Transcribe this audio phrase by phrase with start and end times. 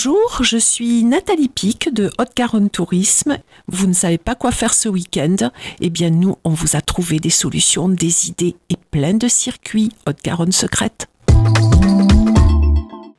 [0.00, 3.38] Bonjour, je suis Nathalie Pic de Haute-Garonne Tourisme.
[3.66, 5.50] Vous ne savez pas quoi faire ce week-end?
[5.80, 9.90] Eh bien nous, on vous a trouvé des solutions, des idées et plein de circuits
[10.06, 11.08] Haute-Garonne secrète.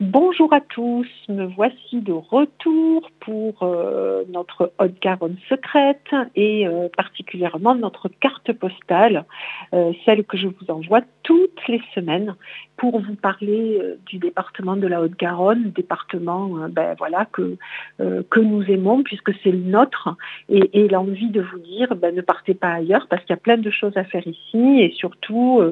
[0.00, 7.74] Bonjour à tous, me voici de retour pour euh, notre Haute-Garonne secrète et euh, particulièrement
[7.74, 9.24] notre carte postale,
[9.72, 12.36] euh, celle que je vous envoie toutes les semaines
[12.76, 17.56] pour vous parler du département de la Haute-Garonne, département ben, voilà, que,
[17.98, 20.14] que nous aimons puisque c'est le nôtre.
[20.50, 23.56] Et, l'envie de vous dire ben, ne partez pas ailleurs parce qu'il y a plein
[23.56, 24.82] de choses à faire ici.
[24.82, 25.62] Et surtout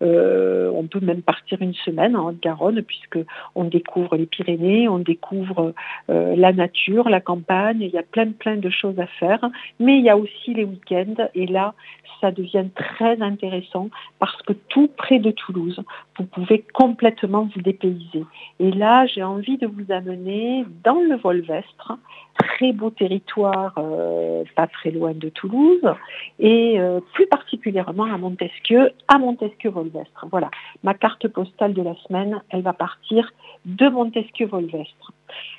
[0.00, 3.18] on peut même partir une semaine en Haute-Garonne puisque
[3.54, 5.74] on découvre les Pyrénées, on découvre
[6.10, 9.40] euh, la nature, la campagne, il y a plein plein de choses à faire,
[9.78, 11.28] mais il y a aussi les week-ends.
[11.34, 11.74] Et là
[12.20, 15.82] ça devient très intéressant parce que tout près de Toulouse,
[16.18, 18.24] vous pouvez complètement vous dépayser.
[18.58, 21.92] Et là, j'ai envie de vous amener dans le Volvestre,
[22.38, 24.23] très beau territoire, euh,
[24.54, 25.82] pas très loin de Toulouse,
[26.38, 30.26] et euh, plus particulièrement à Montesquieu, à Montesquieu-Volvestre.
[30.30, 30.50] Voilà,
[30.82, 33.32] ma carte postale de la semaine, elle va partir
[33.64, 35.12] de Montesquieu-Volvestre.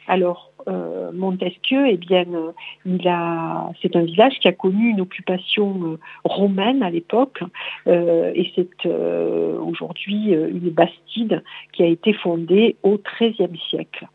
[0.07, 6.83] Alors, euh, Montesquieu, eh bien, euh, c'est un village qui a connu une occupation romaine
[6.83, 7.41] à l'époque,
[7.87, 14.07] et c'est aujourd'hui une bastide qui a été fondée au XIIIe siècle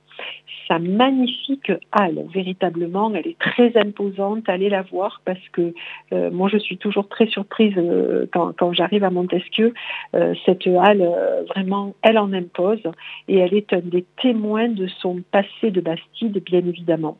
[0.70, 2.24] sa magnifique halle.
[2.32, 4.48] Véritablement, elle est très imposante.
[4.48, 5.74] Allez la voir parce que
[6.12, 9.74] euh, moi, je suis toujours très surprise euh, quand, j'arrive à Montesquieu.
[10.14, 11.08] Euh, cette halle,
[11.48, 12.82] vraiment, elle en impose
[13.26, 17.18] et elle est un des témoins de son passé de Bastide, bien évidemment.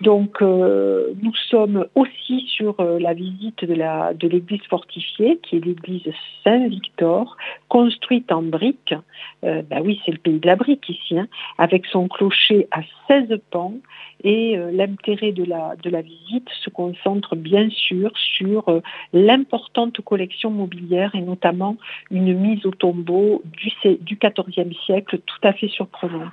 [0.00, 6.06] Donc euh, nous sommes aussi sur euh, la visite de, l'église fortifiée, qui est l'église
[6.44, 7.36] Saint-Victor,
[7.68, 8.94] construite en briques.
[9.44, 12.80] Euh, bah oui, c'est le pays de la brique ici, hein, avec son clocher à
[13.08, 13.74] 16 pans.
[14.24, 18.64] Et l'intérêt de la, de la visite se concentre bien sûr sur
[19.12, 21.76] l'importante collection mobilière et notamment
[22.10, 26.32] une mise au tombeau du, du XIVe siècle tout à fait surprenante.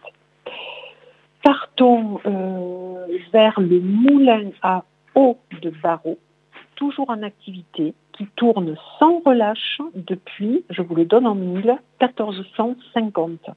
[1.44, 6.18] Partons euh, vers le moulin à eau de Barreau,
[6.76, 13.50] toujours en activité, qui tourne sans relâche depuis, je vous le donne en mille, 1450.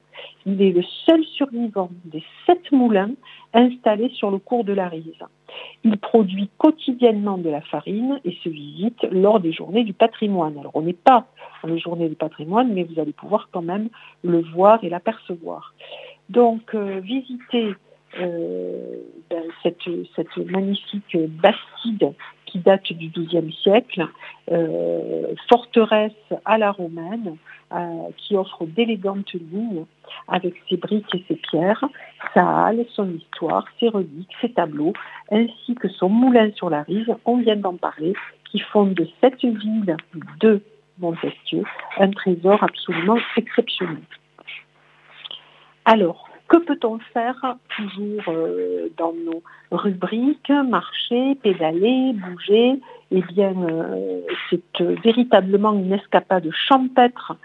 [0.45, 3.11] Il est le seul survivant des sept moulins
[3.53, 5.23] installés sur le cours de la Rise.
[5.85, 10.57] Il produit quotidiennement de la farine et se visite lors des journées du patrimoine.
[10.57, 11.27] Alors on n'est pas
[11.63, 13.87] dans les journées du patrimoine, mais vous allez pouvoir quand même
[14.23, 15.73] le voir et l'apercevoir.
[16.29, 17.73] Donc, euh, visiter
[18.19, 18.97] euh,
[19.29, 22.13] ben, cette, magnifique bastide
[22.45, 24.07] qui date du XIIe siècle,
[24.51, 26.13] euh, forteresse
[26.45, 27.35] à la romaine,
[28.15, 29.83] qui offre d'élégantes lignes
[30.29, 31.83] avec ses briques et ses pierres,
[32.33, 34.93] sa halle, son histoire, ses reliques, ses tableaux,
[35.29, 38.13] ainsi que son moulin sur la rive, on vient d'en parler,
[38.49, 39.97] qui font de cette ville
[40.39, 40.61] de
[40.99, 41.63] Montesquieu
[41.97, 43.97] un trésor absolument exceptionnel.
[45.89, 52.81] Alors, que peut-on faire toujours euh, dans nos rubriques Marcher, pédaler, bouger?
[53.11, 57.37] Eh bien, euh, c'est euh, véritablement une escapade champêtre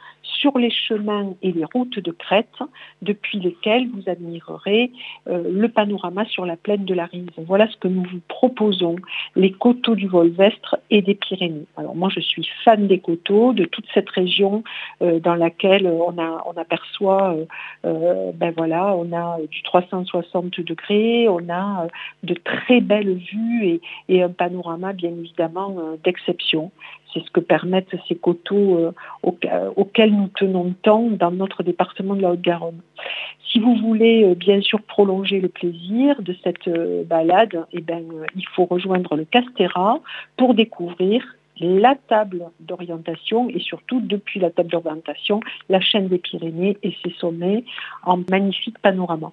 [0.42, 2.58] sur les chemins et les routes de Crète,
[3.00, 4.90] depuis lesquelles vous admirerez
[5.26, 7.28] le panorama sur la plaine de la Rise.
[7.38, 8.96] Voilà ce que nous vous proposons,
[9.36, 11.66] les coteaux du Volvestre et des Pyrénées.
[11.76, 14.64] Alors moi, je suis fan des coteaux, de toute cette région
[15.00, 17.36] dans laquelle on, a, on aperçoit
[17.84, 21.88] ben voilà, on a du 360 degrés, on a euh,
[22.22, 26.70] de très belles vues et, un panorama bien évidemment euh, d'exception.
[27.12, 32.22] C'est ce que permettent ces coteaux euh, auxquels nous tenons tant dans notre département de
[32.22, 32.80] la Haute-Garonne.
[33.50, 36.70] Si vous voulez bien sûr prolonger le plaisir de cette
[37.06, 38.02] balade, eh ben,
[38.34, 40.00] il faut rejoindre le Castéra
[40.38, 41.22] pour découvrir
[41.60, 47.12] la table d'orientation et surtout depuis la table d'orientation, la chaîne des Pyrénées et ses
[47.18, 47.64] sommets
[48.04, 49.32] en magnifique panorama.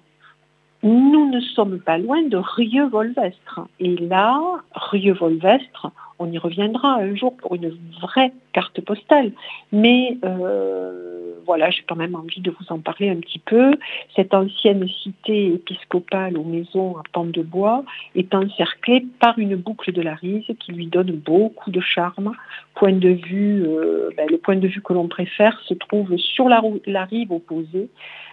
[0.82, 3.60] Nous ne sommes pas loin de Rieux-Volvestre.
[3.80, 4.40] Et là,
[4.72, 9.32] Rieux-Volvestre, on y reviendra un jour pour une vraie carte postale.
[9.72, 13.76] Mais euh, voilà, j'ai quand même envie de vous en parler un petit peu.
[14.14, 17.84] Cette ancienne cité épiscopale aux maisons à pente de bois
[18.14, 22.32] est encerclée par une boucle de la Rise qui lui donne beaucoup de charme.
[22.74, 26.48] Point de vue, euh, ben, le point de vue que l'on préfère se trouve sur
[26.48, 27.88] la, la rive opposée,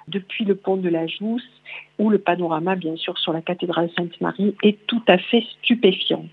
[0.10, 1.50] depuis le pont de la Jousse,
[2.00, 6.26] où le panorama, bien sûr, sur la cathédrale Sainte-Marie est tout à fait stupéfiant.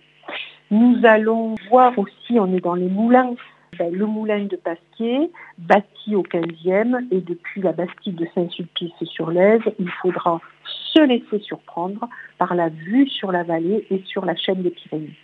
[0.75, 3.37] Nous allons voir aussi, on est dans les moulins,
[3.79, 9.89] ben, le moulin de Pasquier, bâti au 15e, et depuis la bastide de Saint-Sulpice-sur-Lèze, il
[10.03, 14.71] faudra se laisser surprendre par la vue sur la vallée et sur la chaîne des
[14.71, 15.15] Pyrénées.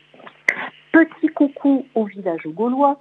[0.92, 3.00] Petit coucou au village gaulois.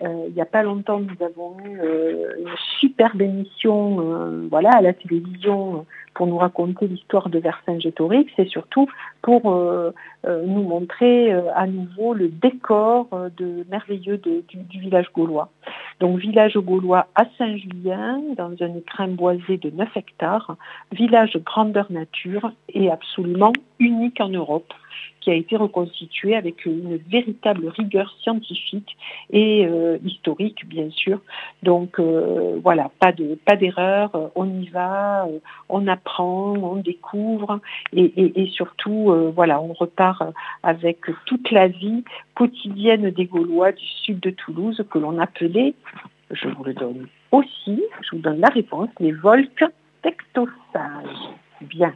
[0.00, 4.70] Euh, il n'y a pas longtemps, nous avons eu euh, une superbe émission euh, voilà,
[4.70, 8.88] à la télévision pour nous raconter l'histoire de Vercingétorix et surtout
[9.22, 9.42] pour
[10.26, 15.50] nous montrer à nouveau le décor de, merveilleux du, village gaulois.
[16.00, 20.56] Donc village gaulois à Saint-Julien, dans un écrin boisé de 9 hectares,
[20.90, 24.74] village grandeur nature et absolument unique en Europe
[25.20, 28.96] qui a été reconstitué avec une véritable rigueur scientifique
[29.30, 31.20] et euh, historique, bien sûr.
[31.62, 37.58] Donc euh, voilà, pas de pas d'erreur, on y va, euh, on apprend, on découvre
[37.92, 40.22] et, surtout voilà, on repart
[40.62, 45.74] avec toute la vie quotidienne des Gaulois du sud de Toulouse que l'on appelait,
[46.30, 49.64] je vous le donne aussi, je vous donne la réponse, les volques
[50.02, 51.26] textosages.
[51.62, 51.92] Bien.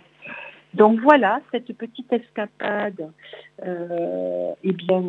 [0.75, 3.13] Donc voilà, cette petite escapade
[3.65, 5.05] euh, eh bien,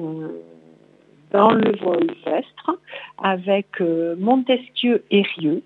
[1.32, 2.78] dans le vol vestre
[3.22, 5.64] avec euh, Montesquieu et Rieux.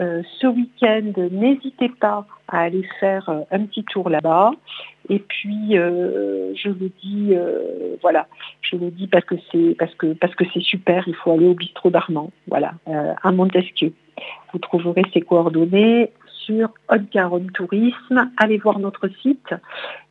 [0.00, 4.50] Euh, ce week-end, n'hésitez pas à aller faire un petit tour là-bas.
[5.08, 7.32] Et puis, je vous dis,
[8.00, 8.26] voilà,
[8.62, 11.06] je vous dis parce que c'est parce que parce que c'est super.
[11.06, 13.92] Il faut aller au bistrot d'Armand, voilà, à Montesquieu.
[14.52, 16.10] Vous trouverez ses coordonnées
[16.44, 18.30] sur Haute-Garonne Tourisme.
[18.36, 19.54] Allez voir notre site.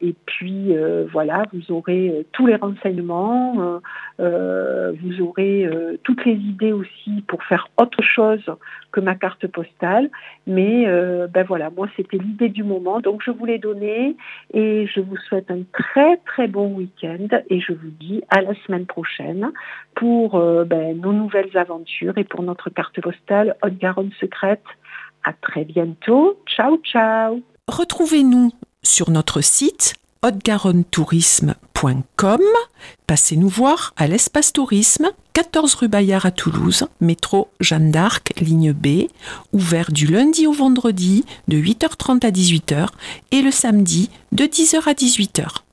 [0.02, 3.80] Et puis euh, voilà, vous aurez euh, tous les renseignements,
[4.20, 5.70] euh, vous aurez
[6.04, 8.44] toutes les idées aussi pour faire autre chose
[8.92, 10.10] que ma carte postale.
[10.46, 10.86] Mais
[11.30, 14.16] ben voilà, moi c'était l'idée du moment, donc je vous l'ai donnée
[14.54, 17.28] et je vous souhaite un très très bon week-end.
[17.50, 19.52] Et je vous dis à la semaine prochaine
[19.96, 24.64] pour ben, nos nouvelles aventures et pour notre carte postale Haute-Garonne secrète
[25.24, 26.40] à très bientôt.
[26.46, 27.42] Ciao, ciao.
[27.68, 28.52] Retrouvez-nous
[28.84, 32.42] sur notre site haute-garonne-tourisme.com.
[33.08, 38.72] Passez nous voir à l'espace tourisme, 14 rue Bayard à Toulouse, métro Jeanne d'Arc, ligne
[38.72, 39.10] B,
[39.52, 42.88] ouvert du lundi au vendredi de 8h30 à 18h
[43.32, 45.64] et le samedi de 10h à 18h.